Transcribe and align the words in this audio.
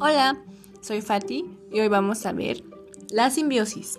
Hola, 0.00 0.40
soy 0.80 1.00
Fati 1.00 1.44
y 1.72 1.80
hoy 1.80 1.88
vamos 1.88 2.24
a 2.24 2.32
ver 2.32 2.62
la 3.10 3.30
simbiosis. 3.30 3.98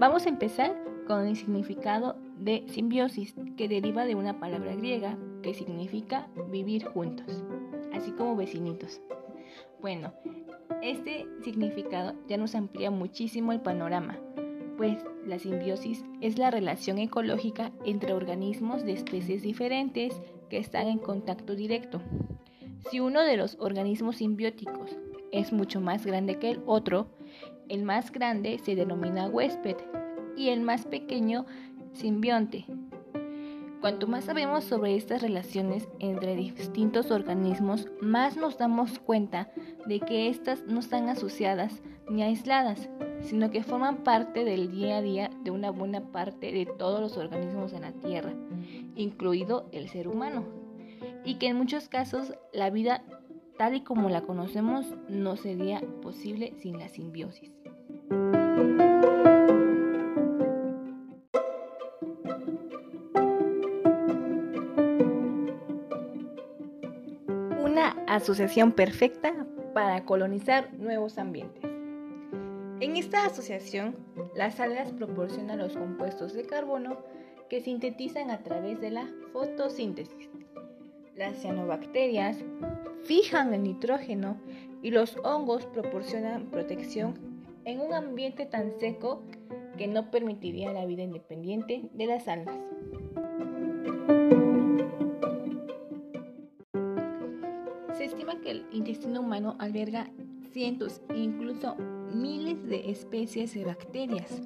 Vamos 0.00 0.26
a 0.26 0.28
empezar 0.28 0.76
con 1.06 1.28
el 1.28 1.36
significado 1.36 2.16
de 2.40 2.64
simbiosis, 2.66 3.36
que 3.56 3.68
deriva 3.68 4.04
de 4.04 4.16
una 4.16 4.40
palabra 4.40 4.74
griega 4.74 5.16
que 5.42 5.54
significa 5.54 6.26
vivir 6.50 6.86
juntos, 6.86 7.44
así 7.92 8.10
como 8.10 8.34
vecinitos. 8.34 9.00
Bueno, 9.80 10.12
este 10.82 11.28
significado 11.44 12.14
ya 12.26 12.36
nos 12.36 12.56
amplía 12.56 12.90
muchísimo 12.90 13.52
el 13.52 13.60
panorama, 13.60 14.18
pues 14.76 15.04
la 15.26 15.38
simbiosis 15.38 16.04
es 16.20 16.38
la 16.38 16.50
relación 16.50 16.98
ecológica 16.98 17.72
entre 17.84 18.12
organismos 18.12 18.84
de 18.84 18.92
especies 18.92 19.42
diferentes 19.42 20.20
que 20.48 20.58
están 20.58 20.88
en 20.88 20.98
contacto 20.98 21.54
directo. 21.54 22.00
Si 22.90 23.00
uno 23.00 23.22
de 23.22 23.36
los 23.36 23.56
organismos 23.58 24.16
simbióticos 24.16 24.96
es 25.32 25.52
mucho 25.52 25.80
más 25.80 26.06
grande 26.06 26.38
que 26.38 26.50
el 26.50 26.62
otro, 26.66 27.08
el 27.68 27.82
más 27.82 28.12
grande 28.12 28.58
se 28.58 28.76
denomina 28.76 29.28
huésped 29.28 29.76
y 30.36 30.50
el 30.50 30.60
más 30.60 30.84
pequeño 30.84 31.46
simbionte. 31.92 32.66
Cuanto 33.80 34.06
más 34.06 34.24
sabemos 34.24 34.64
sobre 34.64 34.96
estas 34.96 35.22
relaciones 35.22 35.88
entre 35.98 36.34
distintos 36.34 37.10
organismos, 37.10 37.86
más 38.00 38.36
nos 38.36 38.58
damos 38.58 38.98
cuenta 38.98 39.50
de 39.86 40.00
que 40.00 40.28
éstas 40.28 40.64
no 40.66 40.80
están 40.80 41.08
asociadas 41.08 41.82
ni 42.08 42.22
aisladas, 42.22 42.88
sino 43.22 43.50
que 43.50 43.62
forman 43.62 43.98
parte 43.98 44.44
del 44.44 44.70
día 44.70 44.98
a 44.98 45.02
día 45.02 45.30
de 45.42 45.50
una 45.50 45.70
buena 45.70 46.00
parte 46.12 46.52
de 46.52 46.66
todos 46.66 47.00
los 47.00 47.16
organismos 47.16 47.72
en 47.72 47.82
la 47.82 47.92
Tierra, 47.92 48.32
incluido 48.94 49.68
el 49.72 49.88
ser 49.88 50.08
humano, 50.08 50.44
y 51.24 51.36
que 51.36 51.48
en 51.48 51.56
muchos 51.56 51.88
casos 51.88 52.34
la 52.52 52.70
vida 52.70 53.02
tal 53.58 53.74
y 53.74 53.80
como 53.80 54.08
la 54.08 54.22
conocemos 54.22 54.86
no 55.08 55.36
sería 55.36 55.80
posible 56.02 56.54
sin 56.58 56.78
la 56.78 56.88
simbiosis. 56.88 57.50
Una 67.64 67.90
asociación 68.06 68.72
perfecta 68.72 69.46
para 69.74 70.04
colonizar 70.04 70.72
nuevos 70.74 71.18
ambientes. 71.18 71.65
En 72.78 72.94
esta 72.96 73.24
asociación, 73.24 73.96
las 74.34 74.60
algas 74.60 74.92
proporcionan 74.92 75.58
los 75.58 75.74
compuestos 75.74 76.34
de 76.34 76.44
carbono 76.44 76.98
que 77.48 77.62
sintetizan 77.62 78.30
a 78.30 78.42
través 78.42 78.80
de 78.82 78.90
la 78.90 79.08
fotosíntesis. 79.32 80.28
Las 81.14 81.40
cianobacterias 81.40 82.36
fijan 83.04 83.54
el 83.54 83.62
nitrógeno 83.62 84.36
y 84.82 84.90
los 84.90 85.16
hongos 85.24 85.64
proporcionan 85.64 86.50
protección 86.50 87.14
en 87.64 87.80
un 87.80 87.94
ambiente 87.94 88.44
tan 88.44 88.78
seco 88.78 89.22
que 89.78 89.86
no 89.86 90.10
permitiría 90.10 90.70
la 90.72 90.84
vida 90.84 91.02
independiente 91.02 91.88
de 91.94 92.06
las 92.06 92.28
algas. 92.28 92.58
Se 97.94 98.04
estima 98.04 98.38
que 98.42 98.50
el 98.50 98.66
intestino 98.70 99.20
humano 99.20 99.56
alberga 99.58 100.10
cientos 100.52 101.00
e 101.08 101.18
incluso 101.18 101.74
miles 102.14 102.66
de 102.68 102.90
especies 102.90 103.54
de 103.54 103.64
bacterias, 103.64 104.42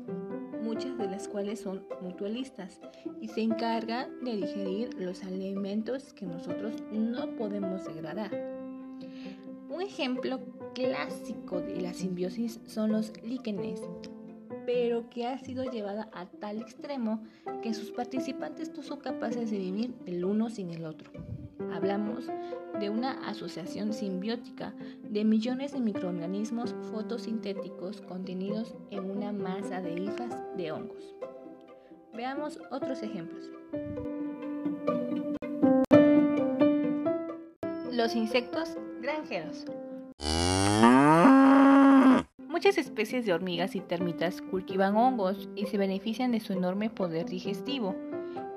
muchas 0.62 0.97
de 0.98 1.06
las 1.06 1.28
cuales 1.28 1.61
son 1.61 1.84
mutualistas 2.00 2.80
y 3.20 3.28
se 3.28 3.42
encargan 3.42 4.25
de 4.25 4.36
digerir 4.36 4.95
los 4.95 5.23
alimentos 5.23 6.12
que 6.12 6.27
nosotros 6.27 6.83
no 6.92 7.34
podemos 7.36 7.84
degradar. 7.84 8.30
Un 9.68 9.83
ejemplo 9.83 10.40
clásico 10.74 11.61
de 11.61 11.80
la 11.80 11.95
simbiosis 11.95 12.61
son 12.67 12.92
los 12.92 13.12
líquenes, 13.23 13.80
pero 14.67 15.08
que 15.11 15.27
ha 15.27 15.39
sido 15.39 15.64
llevada 15.64 16.11
a 16.13 16.27
tal 16.27 16.61
extremo 16.61 17.23
que 17.63 17.74
sus 17.74 17.90
participantes 17.90 18.73
no 18.77 18.83
son 18.83 19.01
capaces 19.01 19.51
de 19.51 19.58
vivir 19.58 19.95
el 20.07 20.24
uno 20.24 20.51
sin 20.51 20.70
el 20.70 20.84
otro. 20.84 21.11
Hablamos 21.75 22.27
de 22.79 22.91
una 22.91 23.13
asociación 23.29 23.92
simbiótica 23.92 24.75
de 25.03 25.25
millones 25.25 25.73
de 25.73 25.81
microorganismos 25.81 26.75
fotosintéticos 26.91 28.01
contenidos 28.01 28.75
en 28.91 29.11
una 29.11 29.33
masa 29.33 29.81
de 29.81 29.92
hifas 29.92 30.35
de 30.57 30.73
hongos. 30.73 31.14
Veamos 32.14 32.58
otros 32.70 33.03
ejemplos. 33.03 33.51
Los 37.92 38.17
insectos 38.17 38.77
granjeros. 39.01 39.67
Muchas 42.48 42.79
especies 42.79 43.25
de 43.25 43.33
hormigas 43.33 43.75
y 43.75 43.81
termitas 43.81 44.42
cultivan 44.42 44.97
hongos 44.97 45.48
y 45.55 45.67
se 45.67 45.79
benefician 45.79 46.33
de 46.33 46.41
su 46.41 46.52
enorme 46.52 46.91
poder 46.91 47.27
digestivo. 47.27 47.95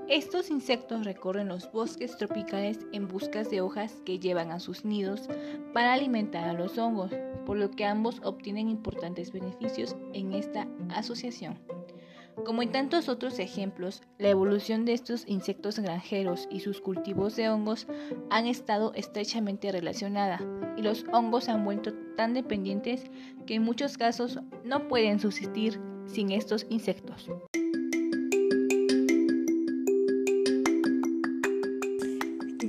Estos 0.09 0.49
insectos 0.49 1.05
recorren 1.05 1.47
los 1.47 1.71
bosques 1.71 2.17
tropicales 2.17 2.79
en 2.91 3.07
busca 3.07 3.43
de 3.43 3.61
hojas 3.61 4.01
que 4.05 4.19
llevan 4.19 4.51
a 4.51 4.59
sus 4.59 4.83
nidos 4.83 5.29
para 5.73 5.93
alimentar 5.93 6.43
a 6.49 6.53
los 6.53 6.77
hongos, 6.77 7.11
por 7.45 7.57
lo 7.57 7.71
que 7.71 7.85
ambos 7.85 8.19
obtienen 8.23 8.69
importantes 8.69 9.31
beneficios 9.31 9.95
en 10.13 10.33
esta 10.33 10.67
asociación. 10.89 11.57
Como 12.45 12.61
en 12.61 12.71
tantos 12.71 13.07
otros 13.07 13.39
ejemplos, 13.39 14.01
la 14.17 14.29
evolución 14.29 14.83
de 14.85 14.93
estos 14.93 15.23
insectos 15.27 15.79
granjeros 15.79 16.47
y 16.51 16.59
sus 16.59 16.81
cultivos 16.81 17.35
de 17.37 17.49
hongos 17.49 17.87
han 18.29 18.47
estado 18.47 18.93
estrechamente 18.95 19.71
relacionada 19.71 20.41
y 20.75 20.81
los 20.81 21.05
hongos 21.13 21.47
han 21.47 21.63
vuelto 21.63 21.93
tan 22.17 22.33
dependientes 22.33 23.05
que 23.45 23.55
en 23.55 23.63
muchos 23.63 23.97
casos 23.97 24.39
no 24.65 24.87
pueden 24.89 25.19
subsistir 25.19 25.79
sin 26.07 26.31
estos 26.31 26.65
insectos. 26.69 27.29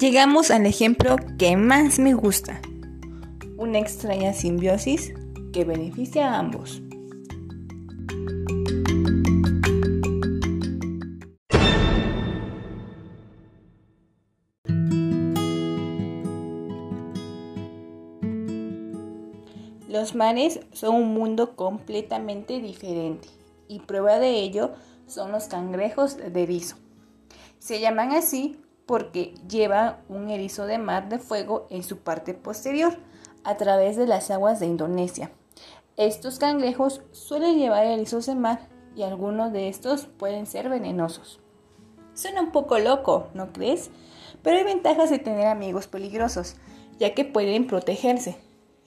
Llegamos 0.04 0.50
al 0.50 0.66
ejemplo 0.66 1.16
que 1.38 1.56
más 1.56 1.98
me 1.98 2.12
gusta, 2.12 2.60
una 3.56 3.78
extraña 3.78 4.34
simbiosis 4.34 5.14
que 5.50 5.64
beneficia 5.64 6.30
a 6.30 6.40
ambos. 6.40 6.82
Los 19.88 20.14
mares 20.14 20.60
son 20.74 20.96
un 20.96 21.14
mundo 21.14 21.56
completamente 21.56 22.60
diferente 22.60 23.30
y 23.68 23.78
prueba 23.80 24.18
de 24.18 24.32
ello 24.42 24.74
son 25.06 25.32
los 25.32 25.44
cangrejos 25.44 26.18
de 26.18 26.42
erizo. 26.42 26.76
Se 27.58 27.80
llaman 27.80 28.12
así 28.12 28.58
porque 28.86 29.34
llevan 29.48 29.98
un 30.08 30.30
erizo 30.30 30.66
de 30.66 30.78
mar 30.78 31.08
de 31.08 31.18
fuego 31.18 31.66
en 31.70 31.82
su 31.82 31.98
parte 31.98 32.34
posterior 32.34 32.98
a 33.44 33.56
través 33.56 33.96
de 33.96 34.06
las 34.06 34.30
aguas 34.30 34.60
de 34.60 34.66
Indonesia. 34.66 35.30
Estos 35.96 36.38
cangrejos 36.38 37.02
suelen 37.12 37.58
llevar 37.58 37.84
erizos 37.86 38.26
de 38.26 38.34
mar 38.34 38.68
y 38.96 39.02
algunos 39.02 39.52
de 39.52 39.68
estos 39.68 40.06
pueden 40.06 40.46
ser 40.46 40.68
venenosos. 40.68 41.40
Suena 42.14 42.40
un 42.40 42.52
poco 42.52 42.78
loco, 42.78 43.28
¿no 43.34 43.52
crees? 43.52 43.90
Pero 44.42 44.56
hay 44.56 44.64
ventajas 44.64 45.10
de 45.10 45.18
tener 45.18 45.46
amigos 45.46 45.86
peligrosos, 45.86 46.56
ya 46.98 47.14
que 47.14 47.24
pueden 47.24 47.66
protegerse. 47.66 48.36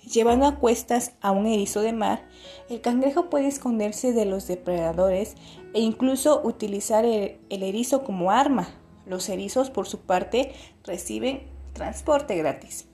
Llevando 0.02 0.46
a 0.46 0.56
cuestas 0.56 1.14
a 1.20 1.32
un 1.32 1.48
erizo 1.48 1.82
de 1.82 1.92
mar, 1.92 2.24
el 2.70 2.80
cangrejo 2.80 3.30
puede 3.30 3.48
esconderse 3.48 4.14
de 4.14 4.26
los 4.26 4.48
depredadores 4.48 5.36
e 5.74 5.82
incluso 5.82 6.42
utilizar 6.44 7.04
el, 7.04 7.40
erizo 7.50 8.06
como 8.06 8.32
arma. 8.32 8.70
Los 9.08 9.30
erizos, 9.30 9.70
por 9.70 9.88
su 9.88 10.02
parte, 10.02 10.54
reciben 10.84 11.48
transporte 11.74 12.36
gratis. 12.36 12.88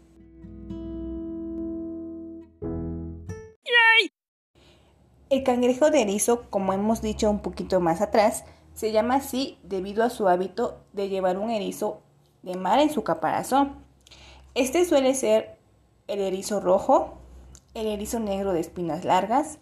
El 5.30 5.44
cangrejo 5.44 5.90
de 5.90 6.02
erizo, 6.02 6.44
como 6.52 6.74
hemos 6.74 7.02
dicho 7.02 7.28
un 7.32 7.40
poquito 7.40 7.80
más 7.80 8.02
atrás, 8.02 8.46
se 8.76 8.92
llama 8.92 9.16
así 9.16 9.58
debido 9.64 10.04
a 10.04 10.12
su 10.12 10.28
hábito 10.28 10.84
de 10.94 11.10
llevar 11.10 11.40
un 11.40 11.50
erizo 11.50 12.02
de 12.44 12.56
mar 12.56 12.80
en 12.80 12.92
su 12.92 13.04
caparazón. 13.04 13.84
Este 14.54 14.86
suele 14.86 15.16
ser 15.16 15.58
el 16.08 16.20
erizo 16.20 16.60
rojo, 16.60 17.18
el 17.74 17.88
erizo 17.88 18.20
negro 18.20 18.54
de 18.54 18.60
espinas 18.60 19.06
largas 19.06 19.58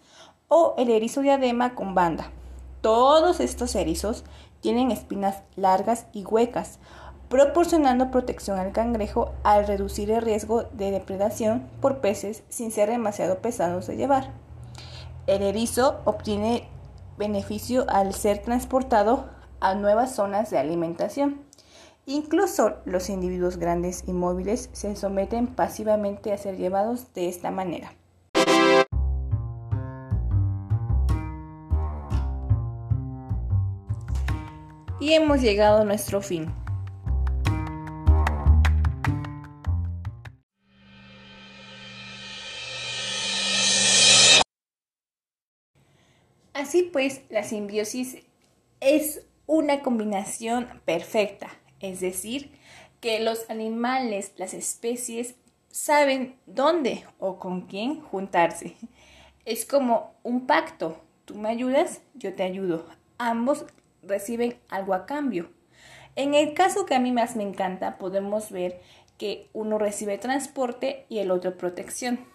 o 0.48 0.74
el 0.76 0.90
erizo 0.90 1.22
diadema 1.22 1.74
con 1.74 1.94
banda. 1.94 2.30
Todos 2.82 3.38
estos 3.38 3.76
erizos 3.76 4.24
tienen 4.60 4.90
espinas 4.90 5.42
largas 5.54 6.06
y 6.12 6.24
huecas, 6.24 6.80
proporcionando 7.28 8.10
protección 8.10 8.58
al 8.58 8.72
cangrejo 8.72 9.30
al 9.44 9.68
reducir 9.68 10.10
el 10.10 10.20
riesgo 10.20 10.64
de 10.64 10.90
depredación 10.90 11.70
por 11.80 12.00
peces 12.00 12.42
sin 12.48 12.72
ser 12.72 12.90
demasiado 12.90 13.38
pesados 13.38 13.86
de 13.86 13.96
llevar. 13.96 14.32
El 15.28 15.42
erizo 15.42 16.00
obtiene 16.04 16.68
beneficio 17.16 17.86
al 17.88 18.14
ser 18.14 18.42
transportado 18.42 19.30
a 19.60 19.76
nuevas 19.76 20.16
zonas 20.16 20.50
de 20.50 20.58
alimentación. 20.58 21.40
Incluso 22.04 22.78
los 22.84 23.08
individuos 23.08 23.58
grandes 23.58 24.02
y 24.08 24.12
móviles 24.12 24.70
se 24.72 24.96
someten 24.96 25.46
pasivamente 25.46 26.32
a 26.32 26.38
ser 26.38 26.56
llevados 26.56 27.14
de 27.14 27.28
esta 27.28 27.52
manera. 27.52 27.92
Y 35.02 35.14
hemos 35.14 35.40
llegado 35.40 35.80
a 35.80 35.84
nuestro 35.84 36.22
fin. 36.22 36.54
Así 46.54 46.84
pues, 46.84 47.22
la 47.30 47.42
simbiosis 47.42 48.18
es 48.78 49.26
una 49.46 49.82
combinación 49.82 50.68
perfecta, 50.84 51.48
es 51.80 51.98
decir, 51.98 52.52
que 53.00 53.18
los 53.18 53.50
animales, 53.50 54.34
las 54.36 54.54
especies, 54.54 55.34
saben 55.68 56.36
dónde 56.46 57.04
o 57.18 57.40
con 57.40 57.62
quién 57.62 58.00
juntarse. 58.00 58.76
Es 59.44 59.64
como 59.64 60.14
un 60.22 60.46
pacto. 60.46 61.02
Tú 61.24 61.34
me 61.34 61.48
ayudas, 61.48 62.02
yo 62.14 62.32
te 62.34 62.44
ayudo. 62.44 62.86
Ambos 63.18 63.66
reciben 64.02 64.58
algo 64.68 64.94
a 64.94 65.06
cambio. 65.06 65.50
En 66.16 66.34
el 66.34 66.54
caso 66.54 66.86
que 66.86 66.94
a 66.94 67.00
mí 67.00 67.12
más 67.12 67.36
me 67.36 67.42
encanta, 67.42 67.98
podemos 67.98 68.50
ver 68.50 68.80
que 69.18 69.48
uno 69.52 69.78
recibe 69.78 70.18
transporte 70.18 71.06
y 71.08 71.18
el 71.18 71.30
otro 71.30 71.56
protección 71.56 72.32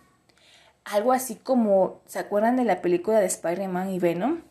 algo 0.92 1.12
así 1.12 1.36
como, 1.36 2.02
¿se 2.06 2.20
acuerdan 2.20 2.56
de 2.56 2.64
la 2.64 2.82
película 2.82 3.20
de 3.20 3.26
Spider-Man 3.26 3.92
y 3.92 4.00
Venom? 4.00 4.42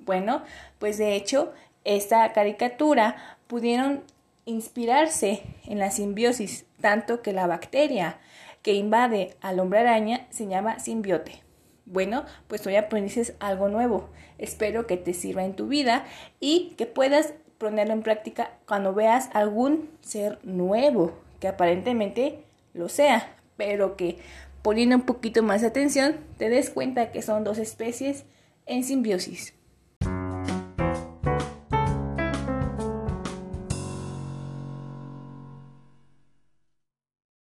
Bueno, 0.00 0.42
pues 0.78 0.98
de 0.98 1.14
hecho, 1.14 1.52
esta 1.84 2.32
caricatura 2.32 3.36
pudieron 3.46 4.02
inspirarse 4.46 5.42
en 5.66 5.78
la 5.78 5.90
simbiosis, 5.90 6.64
tanto 6.80 7.22
que 7.22 7.32
la 7.32 7.46
bacteria 7.46 8.18
que 8.62 8.74
invade 8.74 9.36
al 9.40 9.60
hombre 9.60 9.80
araña 9.80 10.26
se 10.30 10.46
llama 10.46 10.78
simbiote. 10.78 11.42
Bueno, 11.92 12.24
pues 12.48 12.66
hoy 12.66 12.76
aprendices 12.76 13.34
algo 13.38 13.68
nuevo. 13.68 14.08
Espero 14.38 14.86
que 14.86 14.96
te 14.96 15.12
sirva 15.12 15.44
en 15.44 15.54
tu 15.54 15.68
vida 15.68 16.06
y 16.40 16.72
que 16.78 16.86
puedas 16.86 17.34
ponerlo 17.58 17.92
en 17.92 18.02
práctica 18.02 18.52
cuando 18.66 18.94
veas 18.94 19.28
algún 19.34 19.90
ser 20.00 20.38
nuevo, 20.42 21.12
que 21.38 21.48
aparentemente 21.48 22.44
lo 22.72 22.88
sea, 22.88 23.36
pero 23.58 23.94
que 23.98 24.16
poniendo 24.62 24.96
un 24.96 25.02
poquito 25.02 25.42
más 25.42 25.64
atención, 25.64 26.16
te 26.38 26.48
des 26.48 26.70
cuenta 26.70 27.12
que 27.12 27.20
son 27.20 27.44
dos 27.44 27.58
especies 27.58 28.24
en 28.64 28.84
simbiosis. 28.84 29.52